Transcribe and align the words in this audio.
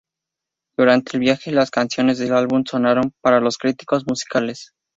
Durante 0.75 1.15
el 1.15 1.19
viaje, 1.19 1.51
las 1.51 1.69
canciones 1.69 2.17
del 2.17 2.33
álbum 2.33 2.63
sonaron 2.67 3.13
para 3.21 3.39
los 3.39 3.59
críticos 3.59 4.07
musicales. 4.07 4.73